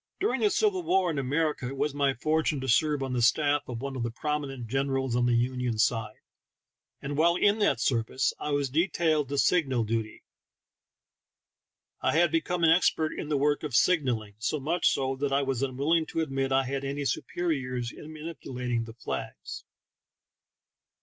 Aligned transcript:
During 0.19 0.41
the 0.41 0.49
civil 0.49 0.81
war 0.81 1.11
in 1.11 1.19
America 1.19 1.67
it 1.67 1.77
was 1.77 1.93
my 1.93 2.15
for 2.15 2.41
tune 2.41 2.59
to 2.61 2.67
serve 2.67 3.03
on 3.03 3.13
the 3.13 3.21
staff 3.21 3.61
of 3.69 3.81
one 3.83 3.95
of 3.95 4.01
the 4.01 4.09
prominent 4.09 4.65
generals 4.65 5.15
on 5.15 5.27
the 5.27 5.35
Union 5.35 5.77
side, 5.77 6.17
and 7.03 7.15
while 7.19 7.35
in 7.35 7.59
that 7.59 7.79
serv 7.79 8.09
ice 8.09 8.33
I 8.39 8.49
was 8.49 8.71
detailed 8.71 9.29
to 9.29 9.37
signal 9.37 9.83
duty. 9.83 10.23
I 12.01 12.13
had 12.13 12.31
become 12.31 12.63
expert 12.63 13.11
in 13.13 13.29
the 13.29 13.37
work 13.37 13.61
of 13.61 13.75
signaling, 13.75 14.33
so 14.39 14.59
much 14.59 14.89
so 14.89 15.15
that 15.17 15.31
I 15.31 15.43
was 15.43 15.61
unwilling 15.61 16.07
to 16.07 16.21
admit 16.21 16.51
I 16.51 16.63
had 16.63 16.83
any 16.83 17.05
superiors 17.05 17.91
in 17.91 18.11
manipulating 18.11 18.85
the 18.85 18.93
flags. 18.93 19.65